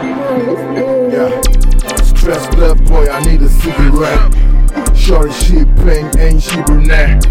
Yeah. 0.00 1.40
Stressed 2.02 2.54
up, 2.58 2.78
boy, 2.84 3.08
I 3.10 3.20
need 3.24 3.42
a 3.42 3.48
cigarette. 3.48 4.96
Shorty, 4.96 5.32
she 5.32 5.64
pink, 5.82 6.16
ain't 6.18 6.42
she 6.42 6.62
brunette? 6.62 7.26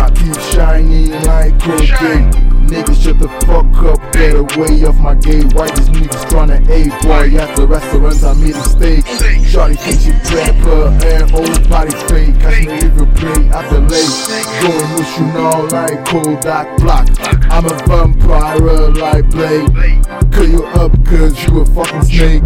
I 0.00 0.10
keep 0.10 0.38
shining 0.52 1.12
like 1.24 1.58
Colgate. 1.60 2.50
Niggas 2.68 3.02
shut 3.02 3.18
the 3.18 3.28
fuck 3.46 3.66
up, 3.82 4.12
get 4.12 4.36
away 4.36 4.84
off 4.84 4.98
my 4.98 5.14
gate. 5.14 5.54
Why 5.54 5.70
these 5.70 5.88
niggas 5.88 6.24
tryna 6.28 6.60
A 6.68 6.90
boy? 7.06 7.38
At 7.40 7.56
the 7.56 7.66
restaurant, 7.66 8.22
I 8.22 8.34
made 8.34 8.54
a 8.54 8.62
steak. 8.68 9.06
Shorty, 9.46 9.74
think 9.76 10.00
she 10.00 10.12
pepper 10.28 10.88
and 11.06 11.32
old 11.32 11.68
body 11.70 11.90
fake. 12.06 12.38
Catch 12.38 12.66
me 12.66 12.80
you 12.84 13.06
play 13.16 13.48
at 13.48 13.70
the 13.70 13.80
lake. 13.80 14.12
Going 14.60 14.92
with 14.94 15.18
you 15.18 15.26
now 15.32 15.66
like 15.68 16.04
Kodak 16.04 16.78
Black. 16.78 17.08
I'm 17.50 17.64
a 17.64 17.74
vampire 17.86 18.90
like 18.90 19.30
Blade. 19.30 20.09
Cut 20.40 20.48
you 20.48 20.64
up 20.64 21.04
cause 21.04 21.44
you 21.44 21.60
a 21.60 21.66
fucking 21.66 22.02
snake. 22.04 22.42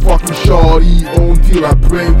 Fucking 0.00 0.36
shorty 0.36 1.04
until 1.04 1.66
I 1.66 1.74
break. 1.74 2.16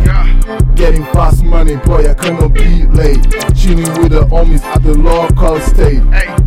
Getting 0.76 1.04
fast 1.04 1.42
money, 1.42 1.76
boy, 1.76 2.10
I 2.10 2.12
cannot 2.12 2.52
be 2.52 2.84
late. 2.84 3.22
Chilling 3.56 3.90
with 3.96 4.12
the 4.12 4.26
homies 4.28 4.62
at 4.62 4.82
the 4.82 4.92
local 4.92 5.58
state. 5.60 6.02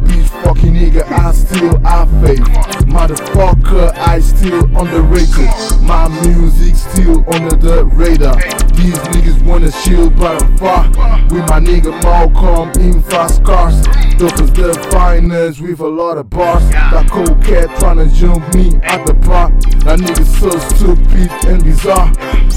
Bitch, 0.06 0.30
fucking 0.44 0.72
nigga, 0.72 1.02
I 1.12 1.32
still 1.32 1.80
have 1.80 2.12
faith. 2.22 2.46
Motherfucker, 2.86 3.92
I 3.98 4.20
still 4.20 4.66
underrated. 4.78 5.50
My 5.82 6.08
music 6.22 6.76
still 6.76 7.26
under 7.34 7.56
the 7.56 7.86
radar. 7.86 8.36
These 8.76 9.00
niggas 9.16 9.44
wanna 9.44 9.72
chill, 9.84 10.12
but 10.12 10.44
I'm 10.44 10.58
far. 10.58 10.90
With 11.32 11.50
my 11.50 11.60
nigga 11.60 11.92
Malcolm 12.04 12.70
in 12.80 13.02
fast 13.02 13.44
cars. 13.44 13.83
Dope 14.24 14.40
is 14.40 14.54
the 14.54 14.88
finest 14.90 15.60
with 15.60 15.82
a 15.82 15.86
lot 15.86 16.18
of 16.18 16.30
bars. 16.30 16.64
That 16.70 17.10
cold 17.12 17.44
cat 17.44 17.68
tryna 17.82 18.08
jump 18.16 18.56
me 18.56 18.72
at 18.82 19.06
the 19.06 19.14
park. 19.16 19.52
That 19.84 20.00
nigga 20.00 20.24
so 20.24 20.50
stupid 20.72 21.30
and 21.46 21.62
bizarre. 21.62 22.10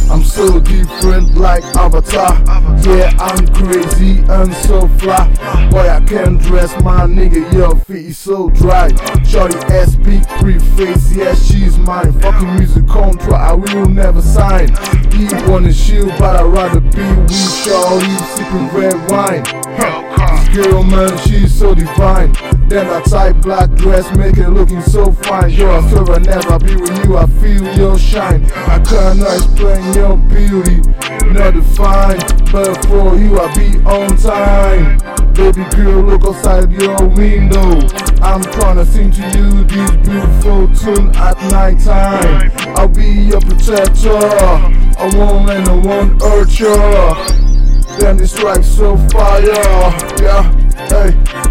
I'm 0.09 0.23
so 0.23 0.61
different 0.61 1.35
like 1.35 1.65
Avatar. 1.75 2.39
Yeah, 2.87 3.11
I'm 3.19 3.49
crazy 3.53 4.23
and 4.29 4.55
so 4.55 4.87
fly. 5.01 5.27
Boy, 5.73 5.91
I 5.91 5.99
can't 6.07 6.41
dress 6.41 6.71
my 6.85 7.01
nigga, 7.05 7.53
your 7.53 7.75
feet 7.81 8.11
is 8.15 8.17
so 8.17 8.49
dry. 8.51 8.87
Shorty 9.25 9.59
ass 9.75 9.97
big 9.97 10.23
preface, 10.39 11.17
yeah, 11.17 11.35
she's 11.35 11.77
mine. 11.79 12.13
Fucking 12.21 12.55
music 12.55 12.87
contract, 12.87 13.33
I 13.33 13.55
will 13.55 13.89
never 13.89 14.23
sign. 14.23 14.69
He 15.11 15.27
wanna 15.51 15.73
chill, 15.73 16.07
but 16.17 16.37
I'd 16.37 16.45
rather 16.45 16.79
be 16.79 17.03
with 17.23 17.35
Shorty 17.35 18.17
sipping 18.37 18.69
red 18.69 19.11
wine. 19.11 19.43
Huh. 19.77 20.16
Girl, 20.57 20.83
man, 20.85 21.19
she's 21.19 21.55
so 21.55 21.75
divine. 21.75 22.33
Then 22.71 22.87
that 22.89 23.05
tight 23.11 23.43
black 23.43 23.71
dress 23.73 24.11
make 24.17 24.39
it 24.39 24.49
looking 24.49 24.81
so 24.81 25.13
fine. 25.13 25.51
Yo, 25.51 25.71
I 25.71 25.87
swear 25.91 26.17
I 26.17 26.19
never 26.21 26.59
be 26.59 26.77
with 26.77 27.05
you, 27.05 27.19
I 27.19 27.27
feel 27.27 27.77
your 27.77 27.99
shine. 27.99 28.43
I 28.53 28.79
cannot 28.79 29.37
explain 29.37 29.93
your 29.93 30.17
beauty, 30.17 30.81
not 31.31 31.53
define. 31.53 32.17
But 32.51 32.87
for 32.87 33.17
you, 33.17 33.39
I 33.39 33.55
be 33.55 33.85
on 33.85 34.17
time. 34.17 34.97
Baby 35.35 35.63
girl, 35.77 36.01
look 36.01 36.25
outside 36.25 36.73
your 36.73 37.07
window. 37.07 37.77
I'm 38.25 38.41
tryna 38.41 38.87
sing 38.87 39.11
to 39.11 39.39
you 39.39 39.63
this 39.65 39.91
beautiful 40.09 40.69
tune 40.75 41.15
at 41.17 41.37
night 41.51 41.81
time. 41.81 42.51
I'll 42.79 42.89
be 42.89 43.29
your 43.29 43.43
protector. 43.43 44.17
I 44.17 45.11
won't 45.13 45.49
let 45.49 45.67
no 45.67 45.77
one 45.81 46.19
hurt 46.19 46.59
you 46.59 47.46
and 48.07 48.21
this 48.21 48.33
strikes 48.33 48.69
so 48.69 48.97
fire. 49.09 49.43
Yeah, 50.23 50.43
hey. 50.89 51.47